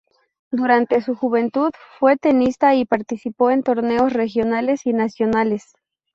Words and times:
Durante 0.49 0.99
su 1.03 1.13
juventud 1.13 1.69
fue 1.99 2.17
tenista 2.17 2.73
y 2.73 2.85
participó 2.85 3.51
en 3.51 3.61
torneos 3.61 4.11
regionales 4.13 4.87
y 4.87 4.93
nacionales. 4.93 5.73